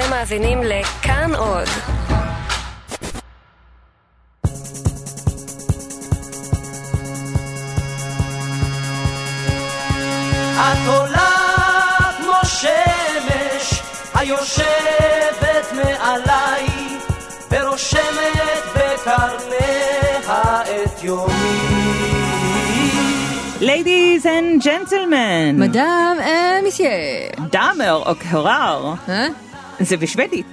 [0.00, 1.68] אתם מאזינים לכאן עוד.
[10.54, 11.30] את עולה
[12.16, 13.82] כמו שמש
[14.14, 16.66] היושבת מעליי
[17.50, 21.60] ורושמת בקרניה את יומי.
[23.60, 26.90] Ladies and gentlemen, מדאם אה, מיסייה.
[27.50, 29.26] דאמר או קהרר, אה?
[29.80, 30.46] זה בשוודית.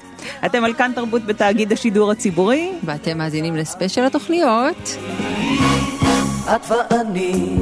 [0.46, 4.98] אתם על כאן תרבות בתאגיד השידור הציבורי, ואתם מאזינים לספיישל התוכניות.
[6.56, 7.56] את ואני,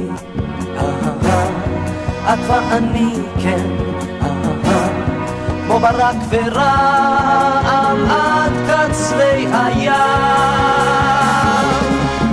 [0.76, 3.66] אהה, את ואני, כן,
[4.22, 4.88] אהה,
[5.66, 9.92] כמו ברק ורעם עד קצרי הים.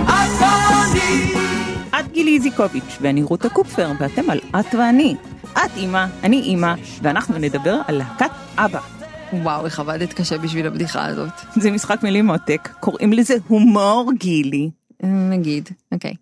[0.06, 1.34] את ואני,
[2.00, 5.16] את גילי איזיקוביץ' ואני רותה קופפר, ואתם על את ואני.
[5.54, 8.93] את אימא, אני אימא, ואנחנו נדבר על להקת אבא.
[9.42, 11.34] וואו, איך עבדת קשה בשביל הבדיחה הזאת.
[11.56, 14.70] זה משחק מילים מותק, קוראים לזה הומור גילי.
[15.04, 16.14] אה, נגיד, אוקיי.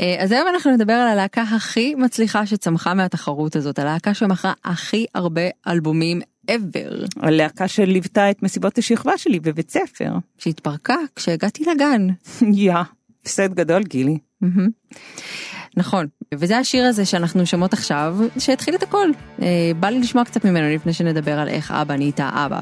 [0.00, 5.06] אה, אז היום אנחנו נדבר על הלהקה הכי מצליחה שצמחה מהתחרות הזאת, הלהקה שמכרה הכי
[5.14, 10.12] הרבה אלבומים ever, הלהקה שליוותה את מסיבות השכבה שלי בבית ספר.
[10.38, 12.06] שהתפרקה כשהגעתי לגן.
[12.64, 12.74] יא,
[13.22, 14.18] הפסד גדול גילי.
[14.40, 14.68] מהמם.
[15.76, 19.08] נכון, וזה השיר הזה שאנחנו שומעות עכשיו, שהתחיל את הכל.
[19.42, 19.46] אה,
[19.80, 22.60] בא לי לשמוע קצת ממנו לפני שנדבר על איך אבא נהייתה אבא.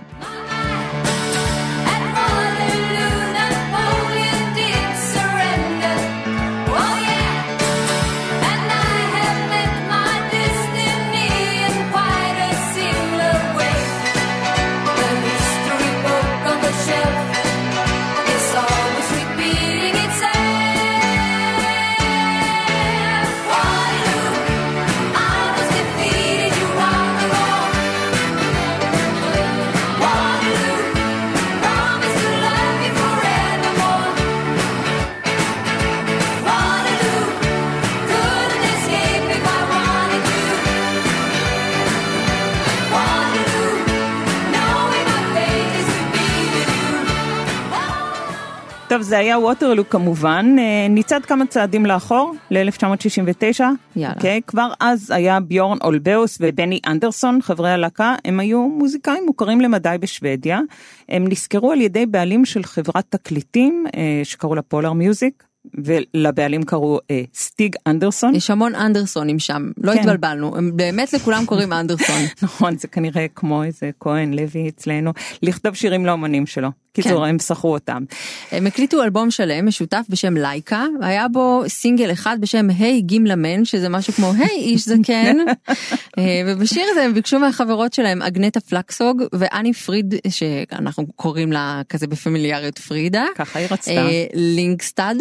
[49.09, 53.61] זה היה ווטרלו כמובן, אה, ניצד כמה צעדים לאחור, ל-1969.
[53.97, 54.15] יאללה.
[54.15, 59.97] אוקיי, כבר אז היה ביורן אולבאוס ובני אנדרסון, חברי הלהקה, הם היו מוזיקאים מוכרים למדי
[60.01, 60.61] בשוודיה.
[61.09, 66.99] הם נשכרו על ידי בעלים של חברת תקליטים אה, שקראו לה פולר מיוזיק, ולבעלים קראו
[67.11, 68.35] אה, סטיג אנדרסון.
[68.35, 69.99] יש המון אנדרסונים שם, לא כן.
[69.99, 72.21] התבלבלנו, הם באמת לכולם קוראים אנדרסון.
[72.43, 76.69] נכון, זה כנראה כמו איזה כהן לוי אצלנו, לכתוב שירים לאומנים שלו.
[76.93, 77.29] קיצור, כן.
[77.31, 78.05] הם שכרו אותם.
[78.53, 83.65] הם הקליטו אלבום שלם משותף בשם לייקה, היה בו סינגל אחד בשם היי גימלה מן,
[83.65, 85.37] שזה משהו כמו היי איש זקן,
[86.19, 92.07] אה, ובשיר הזה הם ביקשו מהחברות שלהם אגנטה פלקסוג ואני פריד, שאנחנו קוראים לה כזה
[92.07, 93.91] בפמיליאריות פרידה, ככה היא רצתה.
[93.91, 95.15] אה, לינקסטד,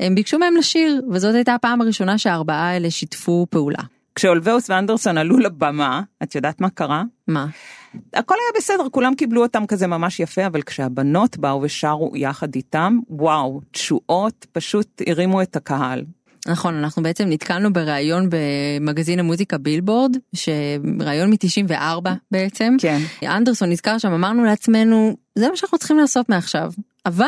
[0.00, 3.82] הם ביקשו מהם לשיר, וזאת הייתה הפעם הראשונה שהארבעה האלה שיתפו פעולה.
[4.14, 7.02] כשאולבאוס ואנדרסון עלו לבמה, את יודעת מה קרה?
[7.28, 7.46] מה?
[8.14, 12.98] הכל היה בסדר, כולם קיבלו אותם כזה ממש יפה, אבל כשהבנות באו ושרו יחד איתם,
[13.10, 16.04] וואו, תשואות פשוט הרימו את הקהל.
[16.46, 22.76] נכון, אנחנו בעצם נתקלנו בריאיון במגזין המוזיקה בילבורד, שראיון מ-94 בעצם.
[22.80, 22.98] כן.
[23.22, 26.72] אנדרסון נזכר שם, אמרנו לעצמנו, זה מה שאנחנו צריכים לעשות מעכשיו.
[27.06, 27.26] אבל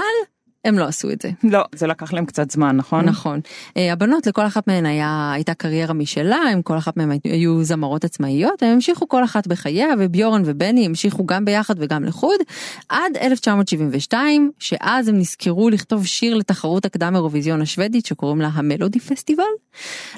[0.65, 1.31] הם לא עשו את זה.
[1.44, 3.04] לא, זה לקח להם קצת זמן, נכון?
[3.04, 3.41] נכון.
[3.76, 8.04] אה, הבנות, לכל אחת מהן היה, הייתה קריירה משלה, הם כל אחת מהן היו זמרות
[8.04, 12.41] עצמאיות, הם המשיכו כל אחת בחייה, וביורן ובני המשיכו גם ביחד וגם לחוד,
[12.88, 19.44] עד 1972, שאז הם נזכרו לכתוב שיר לתחרות הקדם אירוויזיון השוודית, שקוראים לה המלודי פסטיבל.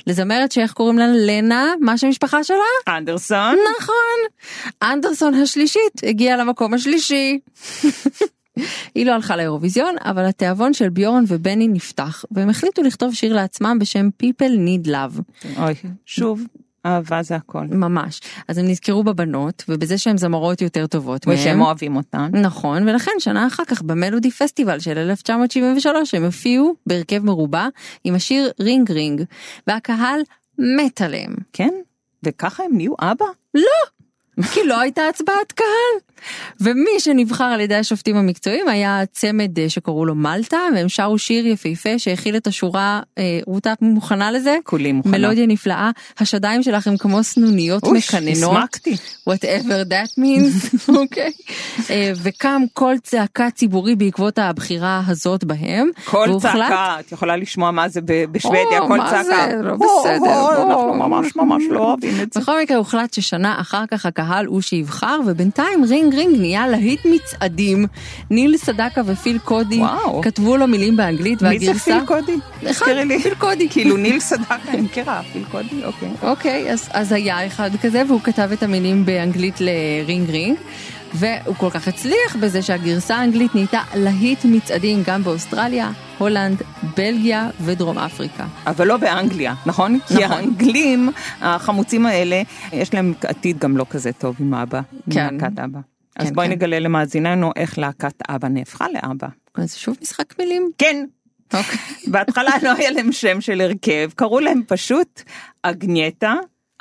[0.06, 1.06] לזמרת שאיך קוראים לה?
[1.06, 2.56] לנה, מה שם המשפחה שלה?
[2.96, 3.56] אנדרסון?
[3.80, 4.48] נכון.
[4.82, 7.38] אנדרסון השלישית הגיעה למקום השלישי.
[8.94, 13.78] היא לא הלכה לאירוויזיון, אבל התיאבון של ביורן ובני נפתח, והם החליטו לכתוב שיר לעצמם
[13.80, 15.20] בשם People Need Love.
[15.58, 15.74] אוי,
[16.06, 16.42] שוב,
[16.86, 17.64] אהבה זה הכל.
[17.70, 18.20] ממש.
[18.48, 21.66] אז הם נזכרו בבנות, ובזה שהן זמרות יותר טובות ושהם מהם.
[21.66, 22.30] אוהבים אותן.
[22.32, 27.68] נכון, ולכן שנה אחר כך במלודי פסטיבל של 1973 הם הופיעו בהרכב מרובע
[28.04, 29.22] עם השיר רינג רינג,
[29.66, 30.20] והקהל
[30.58, 31.34] מת עליהם.
[31.52, 31.74] כן?
[32.22, 33.26] וככה הם נהיו אבא?
[34.52, 36.11] כי לא הייתה הצבעת קהל.
[36.60, 41.46] ומי שנבחר על ידי השופטים המקצועיים היה צמד אה, שקראו לו מלטה, והם שרו שיר
[41.46, 44.56] יפהפה שהכיל את השורה, אה, רותה את מוכנה לזה?
[44.64, 45.18] כולי מוכנה.
[45.18, 45.90] מלודיה נפלאה,
[46.20, 48.56] השדיים שלך הם כמו סנוניות אוש, מקננות.
[48.56, 48.96] הסמקתי.
[49.30, 51.32] whatever that means, אוקיי?
[51.90, 55.88] אה, וקם קול צעקה ציבורי בעקבות הבחירה הזאת בהם.
[56.04, 58.00] כל והוחלט- צעקה, את יכולה לשמוע מה זה
[58.32, 59.24] בשוודיה, מה צעקה.
[59.24, 59.56] זה?
[59.62, 60.62] לא בסדר.
[60.62, 62.40] אנחנו ממש ממש לא אוהבים את זה.
[62.40, 67.00] בכל מקרה הוחלט ששנה אחר כך הקהל הוא שיבחר ובינתיים Ring Ring Ring נהיה להיט
[67.04, 67.86] מצעדים.
[68.30, 70.22] ניל סדקה ופיל קודי וואו.
[70.22, 71.84] כתבו לו מילים באנגלית מי זה והגרסה...
[71.84, 72.36] פיל קודי?
[72.58, 73.22] אחד, תזכירי לי.
[73.22, 73.68] פיל קודי.
[73.68, 76.08] כאילו ניל סדקה, אני מכירה, פיל קודי, אוקיי.
[76.22, 80.56] אוקיי, אז, אז היה אחד כזה והוא כתב את המילים באנגלית לרינג רינג.
[81.14, 86.62] והוא כל כך הצליח בזה שהגרסה האנגלית נהייתה להיט מצעדים גם באוסטרליה, הולנד,
[86.96, 88.46] בלגיה ודרום אפריקה.
[88.66, 89.98] אבל לא באנגליה, נכון?
[90.08, 90.32] כי נכון.
[90.32, 91.10] האנגלים,
[91.40, 92.42] החמוצים האלה,
[92.72, 95.34] יש להם עתיד גם לא כזה טוב עם אבא, עם כן.
[95.34, 95.91] להקת אבא.
[96.16, 96.52] אז כן, בואי כן.
[96.52, 99.28] נגלה למאזיננו איך להקת אבא נהפכה לאבא.
[99.54, 100.70] אז שוב משחק מילים.
[100.78, 101.04] כן,
[101.54, 101.78] אוקיי.
[102.06, 105.22] בהתחלה לא היה להם שם של הרכב, קראו להם פשוט
[105.62, 106.34] אגנייטה.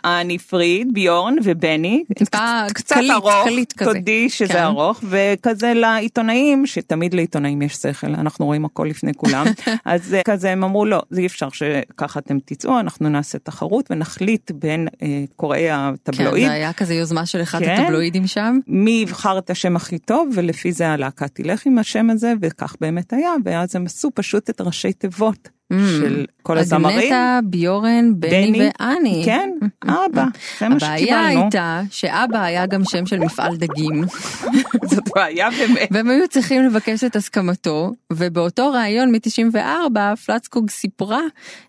[0.06, 3.94] אני פריד, ביורן ובני, טיפה קצת ארוך, כזה.
[3.94, 4.64] תודי שזה כן.
[4.64, 9.46] ארוך, וכזה לעיתונאים, שתמיד לעיתונאים יש שכל, אנחנו רואים הכל לפני כולם,
[9.86, 13.92] אז אה, כזה הם אמרו לא, זה אי אפשר שככה אתם תצאו, אנחנו נעשה תחרות
[13.92, 17.82] ונחליט בין אה, קוראי כן, הטבלואיד, זה היה כזה יוזמה של אחד כן.
[17.82, 18.60] הטבלואידים שם.
[18.68, 23.14] מי יבחר את השם הכי טוב, ולפי זה הלהקה תלך עם השם הזה, וכך באמת
[23.14, 26.98] היה, ואז הם עשו פשוט את ראשי תיבות של כל הזמרים.
[27.00, 29.22] אגנטה, ביורן, בני ואני.
[29.26, 29.50] כן,
[29.84, 30.26] אבא,
[30.60, 31.42] זה מה הבעיה שקיבלנו.
[31.42, 34.04] הייתה שאבא היה גם שם של מפעל דגים,
[34.92, 35.90] זאת בעיה באמת.
[35.92, 41.22] והם היו צריכים לבקש את הסכמתו, ובאותו ראיון מ-94 פלצקוג סיפרה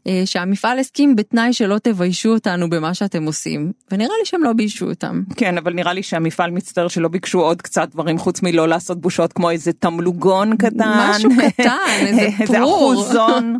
[0.07, 4.89] אה, שהמפעל הסכים בתנאי שלא תביישו אותנו במה שאתם עושים, ונראה לי שהם לא ביישו
[4.89, 5.23] אותם.
[5.37, 9.33] כן, אבל נראה לי שהמפעל מצטער שלא ביקשו עוד קצת דברים חוץ מלא לעשות בושות
[9.33, 10.93] כמו איזה תמלוגון קטן.
[10.97, 12.93] משהו קטן, איזה איזה פרור.
[12.93, 13.59] אחוזון.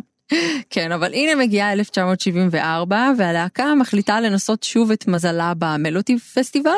[0.69, 6.71] כן, אבל הנה מגיעה 1974, והלהקה מחליטה לנסות שוב את מזלה במלוטי פסטיבל.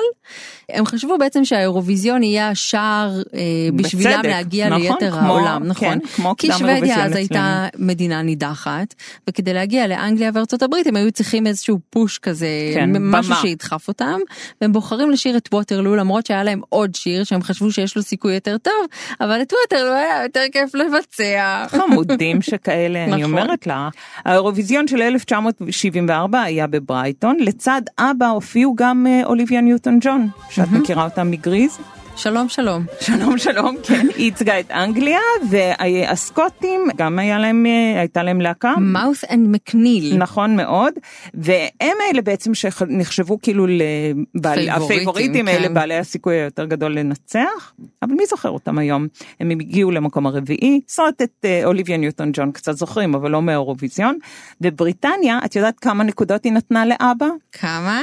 [0.69, 3.39] הם חשבו בעצם שהאירוויזיון יהיה השער אה,
[3.75, 5.99] בשבילם בצדק, להגיע נכון, ליתר כמו- העולם, נכון?
[5.99, 8.93] כן, כמו כי שוודיה אז הייתה מדינה נידחת,
[9.29, 13.41] וכדי להגיע לאנגליה וארצות הברית הם היו צריכים איזשהו פוש כזה, כן, משהו במה.
[13.41, 14.19] שידחף אותם,
[14.61, 18.33] והם בוחרים לשיר את ווטרלו למרות שהיה להם עוד שיר שהם חשבו שיש לו סיכוי
[18.33, 18.73] יותר טוב,
[19.21, 21.65] אבל את ווטרלו היה יותר כיף לבצע.
[21.69, 23.31] חמודים שכאלה, אני נכון.
[23.45, 23.89] אומרת לה.
[24.25, 31.03] האירוויזיון של 1974 היה בברייטון, לצד אבא הופיעו גם אה, אוליביה ניוטון ג'ון, שאת מכירה
[31.03, 31.77] אותה מגריז.
[32.17, 32.85] שלום שלום.
[32.99, 34.07] שלום שלום, כן.
[34.15, 35.19] היא ייצגה את אנגליה,
[35.49, 38.73] והסקוטים, גם היה להם, אה, הייתה להם להקה.
[38.79, 40.17] Mouth and MacNeal.
[40.17, 40.93] נכון מאוד,
[41.33, 45.51] והם אלה בעצם שנחשבו כאילו לבעלי, פייבוריטים, הפייבוריטים, כן.
[45.51, 49.07] אלה בעלי הסיכוי היותר גדול לנצח, אבל מי זוכר אותם היום?
[49.39, 53.41] הם הגיעו למקום הרביעי, זאת אומרת את אה, אוליביה ניוטון ג'ון קצת זוכרים, אבל לא
[53.41, 54.17] מאירוויזיון,
[54.61, 57.27] ובריטניה, את יודעת כמה נקודות היא נתנה לאבא?
[57.51, 58.01] כמה?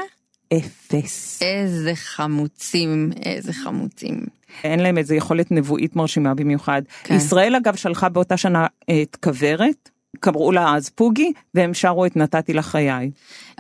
[0.53, 1.43] אפס.
[1.43, 4.27] איזה חמוצים, איזה חמוצים.
[4.65, 6.83] אין להם איזה יכולת נבואית מרשימה במיוחד.
[7.05, 7.15] כן.
[7.15, 8.67] ישראל אגב שלחה באותה שנה
[9.03, 9.91] את כוורת,
[10.21, 13.11] קראו לה אז פוגי, והם שרו את נתתי לחיי.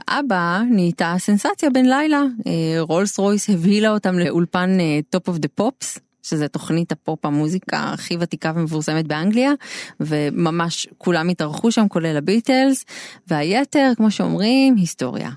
[0.08, 4.78] אבא נהייתה סנסציה בן לילה, אה, רולס רויס הבהילה אותם לאולפן
[5.10, 5.98] Top of the Pops.
[6.22, 9.52] שזה תוכנית הפופ המוזיקה הכי ותיקה ומפורסמת באנגליה,
[10.00, 12.84] וממש כולם התארחו שם כולל הביטלס,
[13.28, 15.30] והיתר, כמו שאומרים, היסטוריה.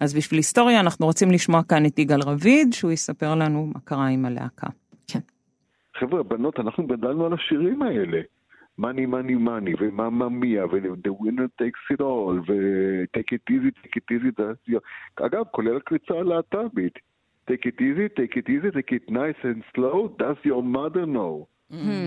[0.00, 4.06] אז בשביל היסטוריה אנחנו רוצים לשמוע כאן את יגאל רביד, שהוא יספר לנו מה קרה
[4.06, 4.66] עם הלהקה.
[5.98, 8.20] חבר'ה, בנות, אנחנו גדלנו על השירים האלה.
[8.78, 14.14] Money, Money, Money, ומאמה מיה, ו-The winner takes it all, ו-Take it easy, take it
[14.14, 14.80] easy, that's your...
[15.16, 16.98] אגב, כולל הקריצה הלהט"בית.
[17.50, 21.46] Take it easy, take it easy, take it nice and slow, does your mother know?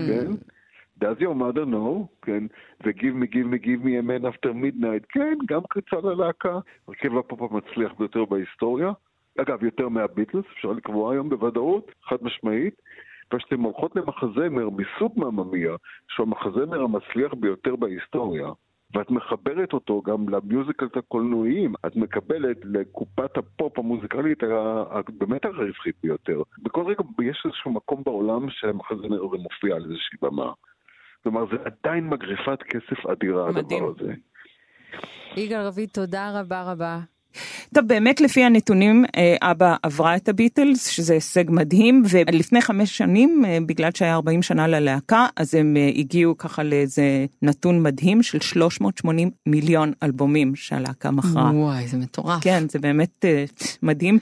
[0.08, 0.30] כן?
[1.00, 2.06] Does your mother know?
[2.22, 2.44] כן?
[2.84, 5.06] ו-Give me, give me, give me a man after midnight.
[5.08, 6.58] כן, גם קריצה ללהקה.
[6.88, 8.92] הרכב הפופ המצליח ביותר בהיסטוריה.
[9.40, 12.74] אגב, יותר מהביטלס, אפשר לקבוע היום בוודאות, חד משמעית.
[13.34, 15.76] וכשאתן הולכות למחזמר מסוג מממיה,
[16.08, 18.48] שהוא המחזמר המצליח ביותר בהיסטוריה,
[18.94, 24.38] ואת מחברת אותו גם למיוזיקלס הקולנועיים, את מקבלת לקופת הפופ המוזיקלית
[25.08, 26.42] באמת הרווחית ביותר.
[26.58, 30.52] בכל רגע יש איזשהו מקום בעולם שהמחזמר הזה מופיע על איזושהי במה.
[31.24, 33.84] כלומר, זה עדיין מגריפת כסף אדירה, מדהים.
[33.84, 34.12] הדבר הזה.
[35.36, 37.00] יגאל רביד, תודה רבה רבה.
[37.74, 43.44] טוב, באמת לפי הנתונים, אה, אבא עברה את הביטלס, שזה הישג מדהים, ולפני חמש שנים,
[43.44, 48.40] אה, בגלל שהיה 40 שנה ללהקה, אז הם אה, הגיעו ככה לאיזה נתון מדהים של
[48.40, 51.50] 380 מיליון אלבומים שהלהקה מכרה.
[51.54, 52.42] וואי, זה מטורף.
[52.42, 53.24] כן, זה באמת
[53.82, 54.18] מדהים.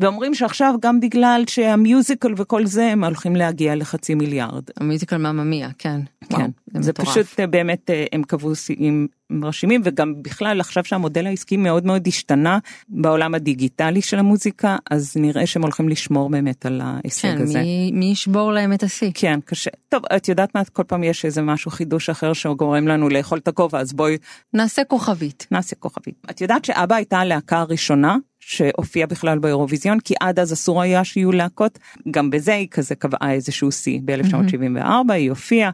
[0.00, 4.62] ואומרים שעכשיו גם בגלל שהמיוזיקל וכל זה, הם הולכים להגיע לחצי מיליארד.
[4.76, 6.00] המיוזיקל מממיה, כן.
[6.30, 7.08] וואו, כן, זה מטורף.
[7.08, 12.06] פשוט אה, באמת אה, הם קבעו שיאים מרשימים וגם בכלל עכשיו שהמודל העסקי מאוד מאוד
[12.06, 17.60] השתנה בעולם הדיגיטלי של המוזיקה אז נראה שהם הולכים לשמור באמת על ההישג כן, הזה.
[17.60, 19.10] מי, מי ישבור להם את השיא?
[19.14, 23.08] כן קשה טוב את יודעת מה כל פעם יש איזה משהו חידוש אחר שגורם לנו
[23.08, 24.16] לאכול את הכובע אז בואי
[24.54, 25.46] נעשה כוכבית.
[25.50, 26.26] נעשה כוכבית.
[26.30, 28.16] את יודעת שאבא הייתה הלהקה הראשונה
[28.50, 31.78] שהופיע בכלל באירוויזיון, כי עד אז אסור היה שיהיו להקות,
[32.10, 34.00] גם בזה היא כזה קבעה איזשהו שיא.
[34.04, 35.70] ב-1974 היא הופיעה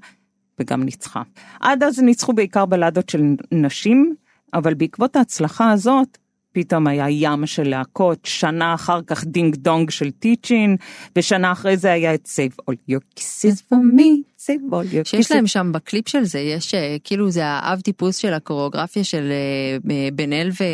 [0.61, 1.23] וגם ניצחה.
[1.61, 4.15] עד אז ניצחו בעיקר בלדות של נשים,
[4.55, 6.19] אבל בעקבות ההצלחה הזאת,
[6.57, 10.77] פתאום היה ים של להקות, שנה אחר כך דינג דונג של Teach-In,
[11.17, 15.27] ושנה אחרי זה היה את Save All Your Kisses for me, Save All Your שיש
[15.27, 15.35] Kisses.
[15.35, 20.09] להם שם בקליפ של זה, יש אה, כאילו זה האב טיפוס של הקוריאוגרפיה של אה,
[20.13, 20.65] בן אל ו...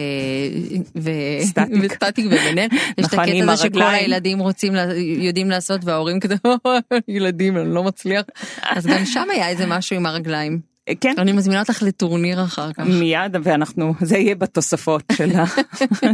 [0.96, 1.10] ו...
[1.40, 1.78] סטטיק.
[1.82, 2.66] וסטטיק ובן אל.
[2.98, 3.82] יש את נכון, הקטע הזה שכל.
[3.82, 4.72] הילדים רוצים,
[5.18, 6.34] יודעים לעשות וההורים כזה,
[7.08, 8.24] ילדים, אני לא מצליח.
[8.62, 10.71] אז גם שם היה איזה משהו עם הרגליים.
[11.00, 12.84] כן, אני מזמינה אותך לטורניר אחר כך.
[12.86, 15.44] מיד, ואנחנו, זה יהיה בתוספות של ה-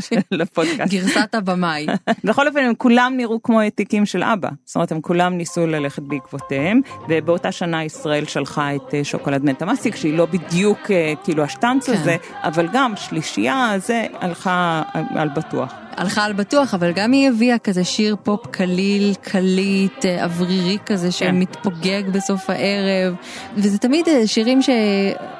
[0.31, 0.93] של הפודקאסט.
[0.93, 1.87] גרסת הבמאי.
[2.25, 6.03] בכל אופן הם כולם נראו כמו העתיקים של אבא, זאת אומרת הם כולם ניסו ללכת
[6.03, 11.87] בעקבותיהם, ובאותה שנה ישראל שלחה את אה, שוקולד נטמאסיק שהיא לא בדיוק אה, כאילו השטנץ
[11.87, 11.93] כן.
[11.93, 14.83] הזה, אבל גם שלישייה זה הלכה
[15.15, 15.73] על בטוח.
[15.99, 21.13] הלכה על בטוח, אבל גם היא הביאה כזה שיר פופ קליל, קליט, אה, אוורירי כזה
[21.13, 23.15] שמתפוגג בסוף הערב,
[23.57, 24.71] וזה תמיד אה, שירים ש...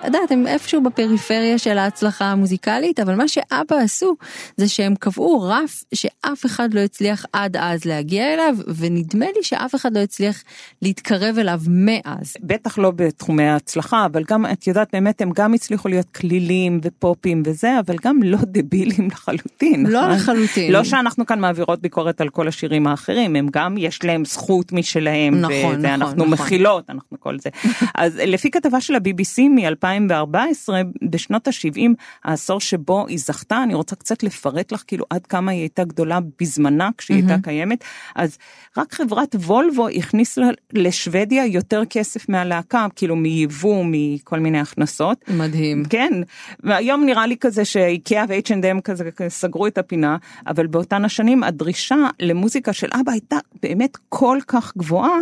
[0.01, 4.17] את יודעת, הם איפשהו בפריפריה של ההצלחה המוזיקלית, אבל מה שאבא עשו
[4.57, 9.75] זה שהם קבעו רף שאף אחד לא הצליח עד אז להגיע אליו, ונדמה לי שאף
[9.75, 10.43] אחד לא הצליח
[10.83, 12.35] להתקרב אליו מאז.
[12.41, 17.43] בטח לא בתחומי ההצלחה, אבל גם, את יודעת, באמת הם גם הצליחו להיות כלילים ופופים
[17.47, 19.87] וזה, אבל גם לא דבילים לחלוטין.
[19.87, 20.48] לא נכון?
[20.51, 20.73] לחלוטין.
[20.73, 25.35] לא שאנחנו כאן מעבירות ביקורת על כל השירים האחרים, הם גם, יש להם זכות משלהם,
[25.41, 26.29] נכון, נכון, ואנחנו נכון.
[26.47, 27.51] מכילות, אנחנו כל זה.
[27.95, 30.69] אז לפי כתבה של ה-BBC מ-2014,
[31.11, 31.81] בשנות ה-70,
[32.25, 36.19] העשור שבו היא זכתה, אני רוצה קצת לפרט לך כאילו עד כמה היא הייתה גדולה
[36.41, 38.39] בזמנה כשהיא הייתה קיימת, אז
[38.77, 45.25] רק חברת וולבו הכניס לה- לשוודיה יותר כסף מהלהקה, כאילו מיבוא, מכל מיני הכנסות.
[45.29, 45.85] מדהים.
[45.91, 46.13] כן,
[46.63, 52.73] והיום נראה לי כזה שאיקאה ו-H&M כזה סגרו את הפינה, אבל באותן השנים הדרישה למוזיקה
[52.73, 55.19] של אבא הייתה באמת כל כך גבוהה.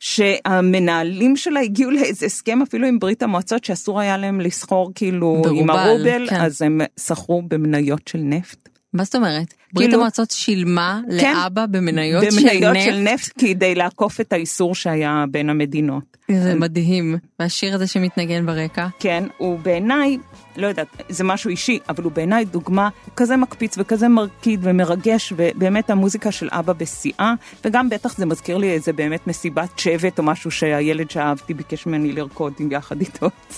[0.00, 5.66] שהמנהלים שלה הגיעו לאיזה הסכם אפילו עם ברית המועצות שאסור היה להם לסחור כאילו עם
[5.66, 6.40] ברובל, הרובל, כן.
[6.40, 8.67] אז הם שכרו במניות של נפט.
[8.92, 9.54] מה זאת אומרת?
[9.72, 11.34] ברית כאילו- המועצות שילמה כן.
[11.34, 12.84] לאבא במניות של במניות נפט?
[12.84, 16.16] של נפט כדי לעקוף את האיסור שהיה בין המדינות.
[16.32, 17.16] זה מדהים.
[17.40, 18.86] והשיר הזה שמתנגן ברקע.
[18.98, 20.18] כן, הוא בעיניי,
[20.56, 25.90] לא יודעת, זה משהו אישי, אבל הוא בעיניי דוגמה כזה מקפיץ וכזה מרקיד ומרגש, ובאמת
[25.90, 30.50] המוזיקה של אבא בשיאה, וגם בטח זה מזכיר לי איזה באמת מסיבת שבט או משהו
[30.50, 33.30] שהילד שאהבתי ביקש ממני לרקוד יחד איתו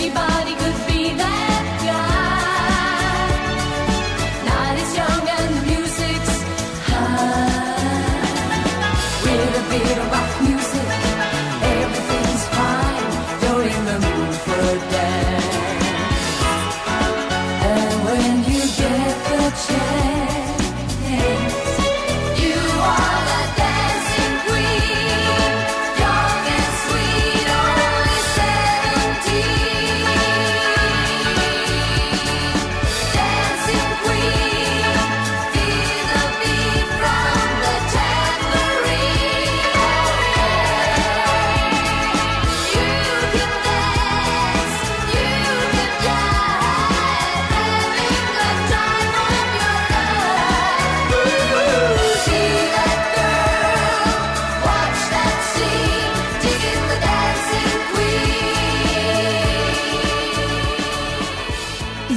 [0.00, 0.57] Anybody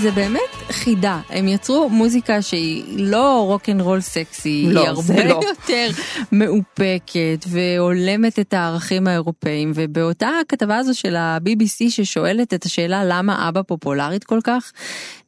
[0.02, 5.42] זה באמת חידה, הם יצרו מוזיקה שהיא לא רוקנרול סקסי, לא, היא הרבה לא.
[5.50, 5.88] יותר
[6.32, 13.62] מאופקת והולמת את הערכים האירופאים, ובאותה הכתבה הזו של ה-BBC ששואלת את השאלה למה אבא
[13.62, 14.72] פופולרית כל כך,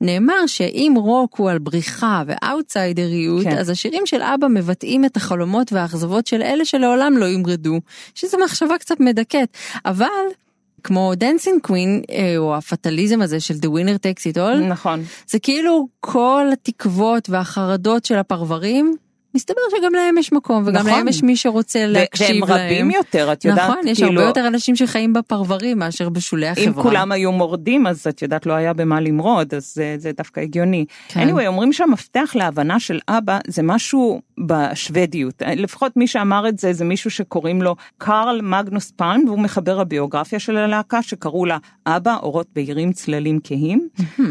[0.01, 3.57] נאמר שאם רוק הוא על בריחה ואאוטסיידריות, כן.
[3.57, 7.79] אז השירים של אבא מבטאים את החלומות והאכזבות של אלה שלעולם לא ימרדו,
[8.15, 10.07] שזו מחשבה קצת מדכאת, אבל
[10.83, 12.01] כמו Dancing Queen,
[12.37, 15.03] או הפטליזם הזה של The Winner Takes It All, נכון.
[15.27, 18.95] זה כאילו כל התקוות והחרדות של הפרברים,
[19.35, 20.91] מסתבר שגם להם יש מקום, וגם נכון.
[20.91, 22.41] להם יש מי שרוצה להקשיב להם.
[22.41, 26.47] והם רבים יותר, את יודעת, נכון, יש כאילו, הרבה יותר אנשים שחיים בפרברים מאשר בשולי
[26.47, 26.67] החברה.
[26.67, 30.39] אם כולם היו מורדים אז את יודעת לא היה במה למרוד אז זה, זה דווקא
[30.39, 30.85] הגיוני.
[31.07, 31.29] כן.
[31.29, 36.85] anyway אומרים שהמפתח להבנה של אבא זה משהו בשוודיות לפחות מי שאמר את זה זה
[36.85, 42.47] מישהו שקוראים לו קארל מגנוס פלם והוא מחבר הביוגרפיה של הלהקה שקראו לה אבא אורות
[42.55, 43.87] בהירים צללים כהים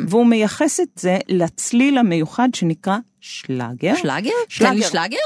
[0.08, 3.94] והוא מייחס את זה לצליל המיוחד שנקרא שלאגר.
[3.94, 4.30] שלאגר?
[4.48, 4.88] שלאגר.
[4.88, 5.16] שלאגר?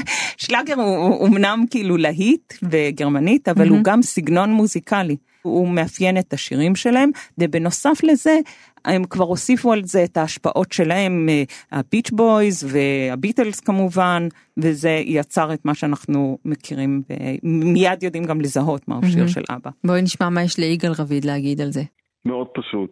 [0.42, 5.16] שלאגר הוא, הוא אמנם כאילו להיט בגרמנית, אבל הוא גם סגנון מוזיקלי.
[5.42, 8.38] הוא מאפיין את השירים שלהם, ובנוסף לזה,
[8.84, 11.28] הם כבר הוסיפו על זה את ההשפעות שלהם,
[11.72, 17.02] הביץ' בויז והביטלס כמובן, וזה יצר את מה שאנחנו מכירים,
[17.42, 19.70] מיד יודעים גם לזהות מהו שיר של אבא.
[19.84, 21.82] בואי נשמע מה יש ליגאל רביד להגיד על זה.
[22.24, 22.90] מאוד פשוט.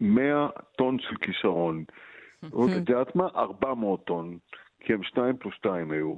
[0.00, 0.22] 100
[0.78, 1.84] טון של כישרון.
[2.50, 3.28] עוד את יודעת מה?
[3.36, 4.38] 400 טון.
[4.80, 6.14] כי הם 2 פלוס 2 היו.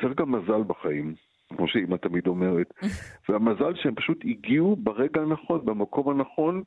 [0.00, 1.14] צריך גם מזל בחיים,
[1.48, 2.74] כמו שאימא תמיד אומרת.
[3.28, 6.62] והמזל שהם פשוט הגיעו ברגע הנכון, במקום הנכון,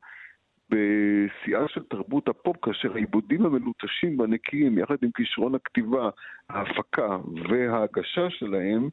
[0.69, 6.10] בשיאה של תרבות הפופ, כאשר העיבודים המלוטשים והנקיים, יחד עם כישרון הכתיבה,
[6.50, 7.17] ההפקה
[7.50, 8.89] וההגשה שלהם,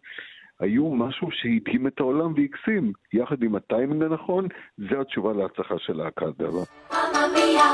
[0.61, 2.93] היו משהו שהדהים את העולם והקסים.
[3.13, 4.49] יחד עם הטיימינג הנכון,
[4.79, 6.63] זה התשובה להצלחה של להקת דבה.
[6.91, 7.69] Mamma mia,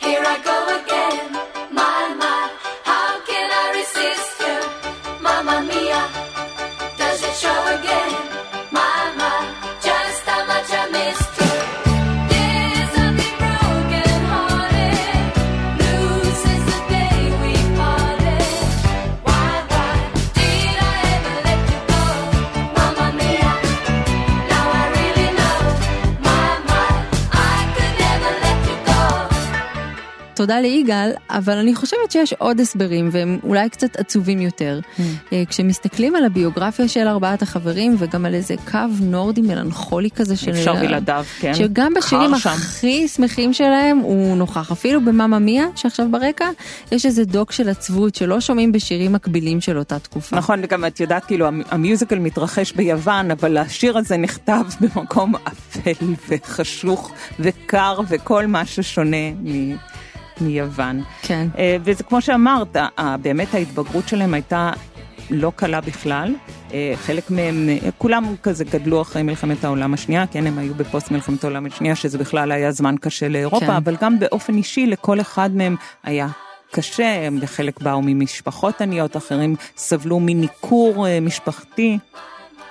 [0.00, 0.67] here I go
[7.76, 8.47] again?
[30.48, 34.80] תודה ליגאל, אבל אני חושבת שיש עוד הסברים והם אולי קצת עצובים יותר.
[35.32, 40.50] אה, כשמסתכלים על הביוגרפיה של ארבעת החברים וגם על איזה קו נורדי מלנכולי כזה של...
[40.50, 41.54] אפשר בלעדיו, כן.
[41.54, 42.34] שגם בשירים.
[42.34, 44.72] הכי שמחים שלהם הוא נוכח.
[44.72, 46.48] אפילו במאמה מיה שעכשיו ברקע,
[46.92, 50.36] יש איזה דוק של עצבות שלא שומעים בשירים מקבילים של אותה תקופה.
[50.36, 56.06] נכון, וגם את יודעת, כאילו, המ- המיוזיקל מתרחש ביוון, אבל השיר הזה נכתב במקום אפל
[56.28, 59.76] וחשוך וקר וכל מה ששונה מ...
[60.40, 61.02] מיוון.
[61.22, 61.48] כן.
[61.58, 62.76] אה, וזה כמו שאמרת,
[63.22, 64.70] באמת ההתבגרות שלהם הייתה
[65.30, 66.34] לא קלה בכלל.
[66.72, 71.10] אה, חלק מהם, אה, כולם כזה גדלו אחרי מלחמת העולם השנייה, כן, הם היו בפוסט
[71.10, 73.70] מלחמת העולם השנייה, שזה בכלל היה זמן קשה לאירופה, כן.
[73.70, 76.28] אבל גם באופן אישי לכל אחד מהם היה
[76.70, 81.98] קשה, הם בחלק באו ממשפחות עניות, אחרים סבלו מניכור משפחתי.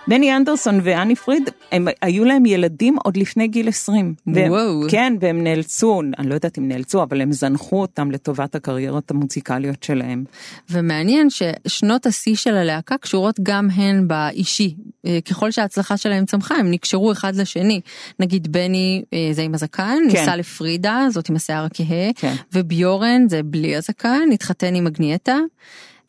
[0.08, 4.14] בני אנדרסון ואני פריד, הם היו להם ילדים עוד לפני גיל 20.
[4.28, 4.82] והם, וואו.
[4.90, 9.84] כן, והם נאלצו, אני לא יודעת אם נאלצו, אבל הם זנחו אותם לטובת הקריירות המוזיקליות
[9.84, 10.24] שלהם.
[10.70, 14.76] ומעניין ששנות השיא של הלהקה קשורות גם הן באישי.
[15.06, 17.82] אה, ככל שההצלחה שלהם צמחה הם נקשרו אחד לשני.
[18.20, 20.20] נגיד בני אה, זה עם הזקן, כן.
[20.20, 22.34] נישא לפרידה, זאת עם השיער הכהה, כן.
[22.54, 25.38] וביורן זה בלי הזקן, התחתן עם אגנייטה.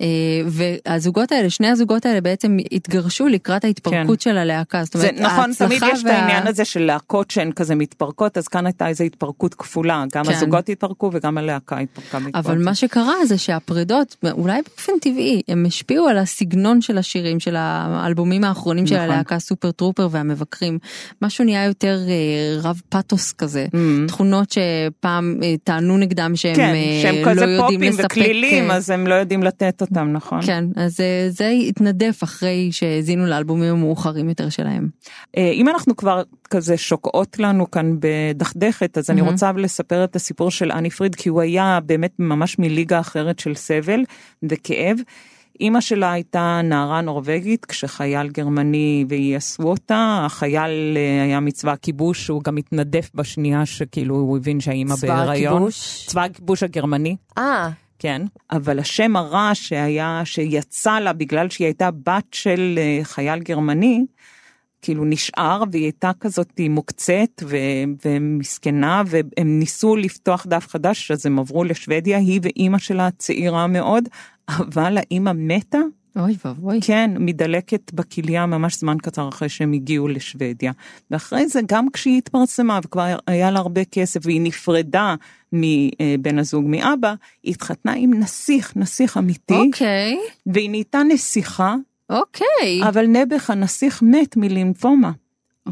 [0.00, 0.06] אה,
[0.46, 4.84] והזוגות האלה, שני הזוגות האלה בעצם התגרשו לקראת ההתפרקות של הלהקה.
[4.84, 8.48] זאת זה אומרת, נכון, תמיד יש את העניין הזה של להקות שהן כזה מתפרקות, אז
[8.48, 10.32] כאן הייתה איזו התפרקות כפולה, גם כן.
[10.32, 12.18] הזוגות התפרקו וגם הלהקה התפרקה.
[12.18, 12.64] בעקבות אבל זה.
[12.64, 18.44] מה שקרה זה שהפרידות, אולי באופן טבעי, הם השפיעו על הסגנון של השירים של האלבומים
[18.44, 19.10] האחרונים של נכון.
[19.10, 20.78] הלהקה סופר טרופר והמבקרים.
[21.22, 23.66] משהו נהיה יותר אה, רב פתוס כזה.
[24.08, 28.04] תכונות שפעם אה, טענו נגדם שהם כן, שהם לא כזה יודעים פופים לספק.
[28.04, 30.42] וכלילים, אה, אז הם לא יודעים לתת אותם, נכון?
[30.42, 34.88] כן, אז אה, זה התנדף אחרי שהאזינו לאלבומים המאוחרים יותר שלהם.
[35.36, 40.50] אה, אם אנחנו כבר כזה שוקעות לנו כאן בדכדכת, אז אני רוצה לספר את הסיפור
[40.50, 44.00] של אני פריד, כי הוא היה באמת ממש מליגה אחרת של סבל
[44.42, 44.98] וכאב.
[45.60, 52.42] אימא שלה הייתה נערה נורבגית כשחייל גרמני וייסו אותה, החייל אה, היה מצבא הכיבוש, הוא
[52.42, 55.54] גם התנדף בשנייה שכאילו הוא הבין שהאימא צבא בהיריון.
[55.54, 56.06] הכיבוש?
[56.06, 57.16] צבא הכיבוש הגרמני.
[57.38, 57.68] אה,
[57.98, 64.04] כן, אבל השם הרע שהיה, שיצא לה בגלל שהיא הייתה בת של אה, חייל גרמני,
[64.82, 67.56] כאילו נשאר והיא הייתה כזאת מוקצת ו-
[68.04, 74.08] ומסכנה והם ניסו לפתוח דף חדש אז הם עברו לשוודיה היא ואימא שלה צעירה מאוד
[74.48, 75.78] אבל האימא מתה
[76.16, 76.80] אוי ואבוי.
[76.82, 80.72] כן מדלקת בכליה ממש זמן קצר אחרי שהם הגיעו לשוודיה
[81.10, 85.14] ואחרי זה גם כשהיא התפרסמה וכבר היה לה הרבה כסף והיא נפרדה
[85.52, 91.74] מבן הזוג מאבא היא התחתנה עם נסיך נסיך אמיתי אוקיי, והיא נהייתה נסיכה
[92.10, 92.88] אוקיי.
[92.88, 95.12] אבל נעבך הנסיך מת מלימפומה.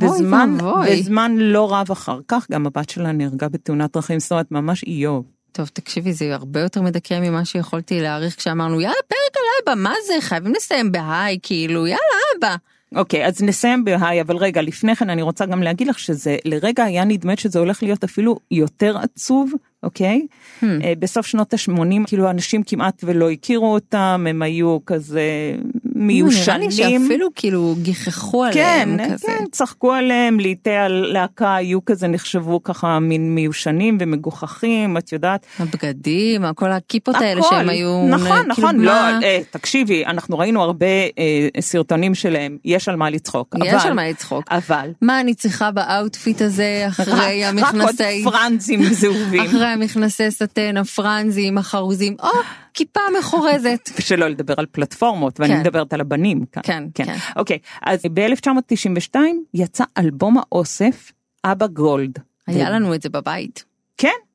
[0.00, 0.56] וזמן.
[0.90, 5.24] וזמן לא רב אחר כך, גם הבת שלה נהרגה בתאונת דרכים, זאת אומרת, ממש איוב.
[5.56, 9.94] טוב, תקשיבי, זה הרבה יותר מדכא ממה שיכולתי להעריך כשאמרנו, יאללה, פרק על אבא, מה
[10.06, 11.98] זה, חייבים לסיים בהיי, כאילו, יאללה,
[12.38, 12.56] אבא.
[12.94, 16.84] אוקיי, אז נסיים בהיי, אבל רגע, לפני כן אני רוצה גם להגיד לך שזה, לרגע
[16.84, 20.26] היה נדמה שזה הולך להיות אפילו יותר עצוב, אוקיי?
[20.60, 20.64] Hmm.
[20.84, 25.54] אה, בסוף שנות ה-80, כאילו אנשים כמעט ולא הכירו אותם, הם היו כזה
[25.98, 26.68] מיושנים.
[26.70, 29.26] נראה לי שאפילו כאילו גיחכו כן, עליהם כזה.
[29.26, 35.46] כן, צחקו עליהם, לעיתי הלהקה היו כזה, נחשבו ככה מין מיושנים ומגוחכים, את יודעת.
[35.58, 37.48] הבגדים, כל הכיפות האלה הכל.
[37.50, 38.06] שהם היו...
[38.08, 38.84] נכון, כאילו, נכון, מה-
[39.20, 43.54] לא, אה, תקשיבי, אנחנו ראינו הרבה אה, סרטונים שלהם, יש על מה לצחוק.
[43.64, 44.44] יש אבל- על מה לצחוק.
[44.50, 47.12] אבל, מה אני צריכה ב outfit הזה אחרי
[47.44, 48.24] רק- רק עוד המכנסי...
[48.24, 49.40] פרנזים זהובים.
[49.46, 52.28] אחרי המכנסי סאטן, הפרנזים, החרוזים, או,
[52.74, 53.90] כיפה מחורזת.
[54.06, 55.62] שלא לדבר על פלטפורמות, ואני כן.
[55.86, 56.62] מדברת על הבנים כאן.
[56.64, 57.16] כן, כן.
[57.36, 59.16] אוקיי, אז ב-1992
[59.54, 61.12] יצא אלבום האוסף
[61.44, 62.18] אבא Gold.
[62.46, 63.64] היה לנו את זה בבית.
[63.96, 64.25] כן, כן.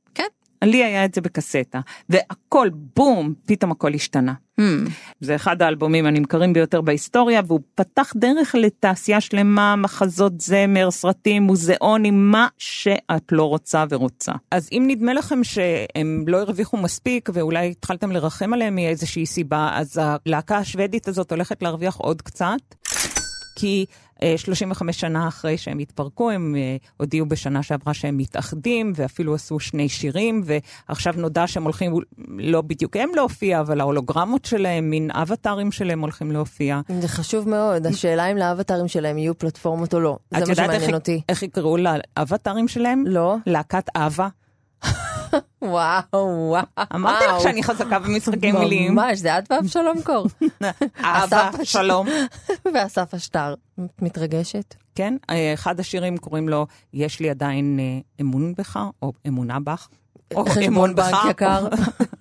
[0.63, 4.34] לי היה את זה בקסטה, והכל בום, פתאום הכל השתנה.
[4.60, 4.89] הממ.
[5.19, 12.32] זה אחד האלבומים הנמכרים ביותר בהיסטוריה, והוא פתח דרך לתעשייה שלמה, מחזות זמר, סרטים, מוזיאונים,
[12.32, 14.32] מה שאת לא רוצה ורוצה.
[14.52, 20.00] אז אם נדמה לכם שהם לא הרוויחו מספיק, ואולי התחלתם לרחם עליהם מאיזושהי סיבה, אז
[20.04, 22.60] הלהקה השוודית הזאת הולכת להרוויח עוד קצת.
[23.56, 23.86] כי
[24.38, 29.89] 35 שנה אחרי שהם התפרקו, הם אה, הודיעו בשנה שעברה שהם מתאחדים, ואפילו עשו שני
[29.89, 30.43] שירים,
[30.89, 31.93] ועכשיו נודע שהם הולכים,
[32.27, 36.81] לא בדיוק הם להופיע, אבל ההולוגרמות שלהם, מין אבטארים שלהם הולכים להופיע.
[36.99, 40.17] זה חשוב מאוד, השאלה אם לאבטרים שלהם יהיו פלטפורמות או לא.
[40.31, 41.21] זה את מה יודעת איך, שמעניין אותי.
[41.29, 43.03] איך יקראו לאבטארים שלהם?
[43.07, 43.36] לא?
[43.45, 44.27] להקת אהבה.
[45.61, 46.63] וואו, וואו.
[46.95, 48.95] אמרתי לך שאני חזקה במשחקי מילים.
[48.95, 50.27] ממש, זה את ואבשלום קור.
[51.03, 52.07] אהבה, אסף, שלום.
[52.73, 53.53] ואסף השטר.
[53.85, 54.75] את מתרגשת?
[54.95, 59.87] כן, אה, אחד השירים קוראים לו "יש לי עדיין אה, אמון בך", או אמונה בך.
[60.35, 61.67] או אמון בך, יקר.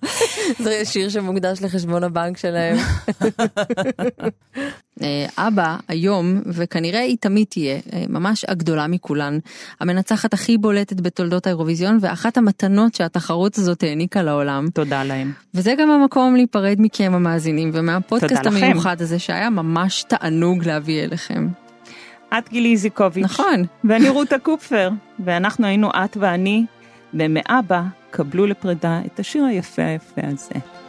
[0.63, 2.77] זה שיר שמוקדש לחשבון הבנק שלהם.
[5.01, 9.39] אה, אבא היום, וכנראה היא תמיד תהיה, אה, ממש הגדולה מכולן,
[9.79, 14.67] המנצחת הכי בולטת בתולדות האירוויזיון, ואחת המתנות שהתחרות הזאת העניקה לעולם.
[14.73, 15.31] תודה להם.
[15.53, 18.65] וזה גם המקום להיפרד מכם המאזינים, ומהפודקאסט תודה לכם.
[18.65, 21.47] המיוחד הזה, שהיה ממש תענוג להביא אליכם.
[22.37, 23.23] את גילי איזיקוביץ'.
[23.23, 23.63] נכון.
[23.83, 24.89] ואני רותה קופפר,
[25.25, 26.65] ואנחנו היינו את ואני,
[27.13, 30.80] ומאבא קבלו לפרידה את השיר היפה היפה הזה.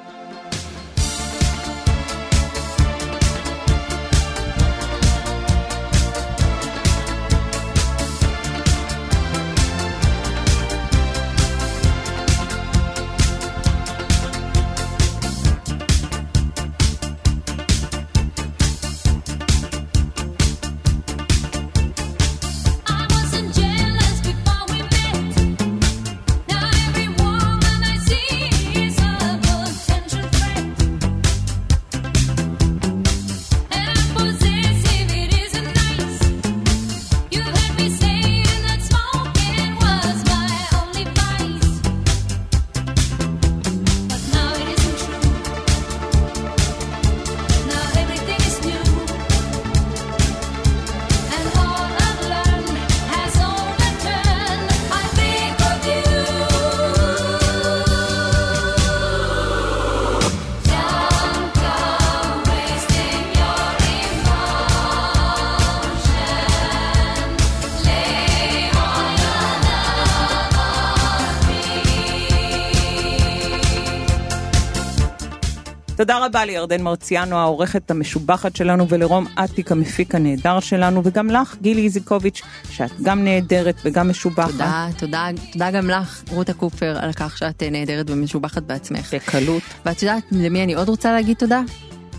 [76.03, 81.85] תודה רבה לירדן מרציאנו, העורכת המשובחת שלנו, ולרום אטיק, המפיק הנהדר שלנו, וגם לך, גילי
[81.85, 84.51] איזיקוביץ', שאת גם נהדרת וגם משובחת.
[84.51, 89.15] תודה, תודה, תודה גם לך, רותה קופר, על כך שאת נהדרת ומשובחת בעצמך.
[89.15, 89.63] בקלות.
[89.87, 91.61] ואת יודעת למי אני עוד רוצה להגיד תודה?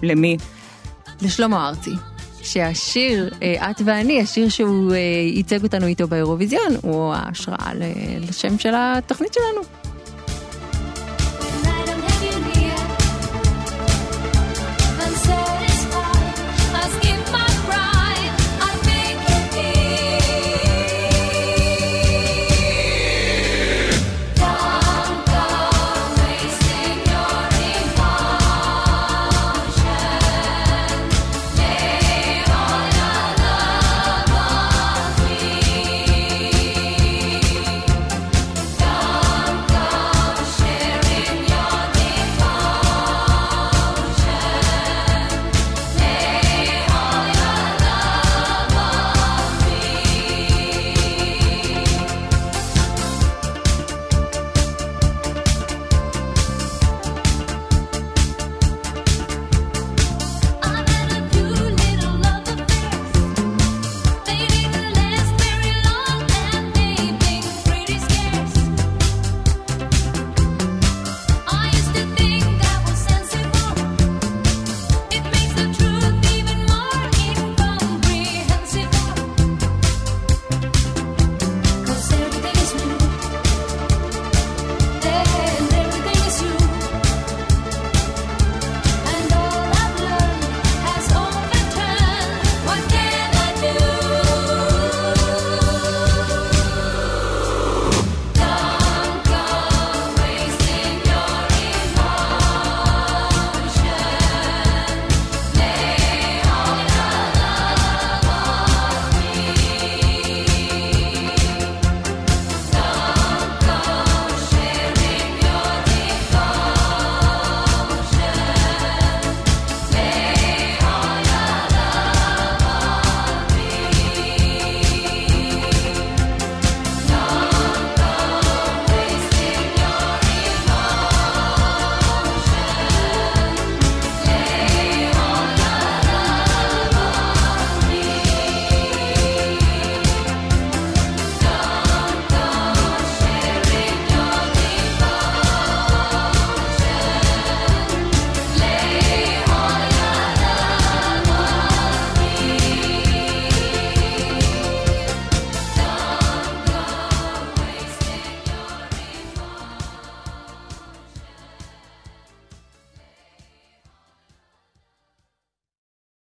[0.04, 0.38] למי?
[1.22, 1.92] לשלמה ארצי.
[2.42, 4.98] שהשיר, אה, את ואני, השיר שהוא אה,
[5.34, 7.72] ייצג אותנו איתו באירוויזיון, הוא ההשראה
[8.20, 9.83] לשם של התוכנית שלנו.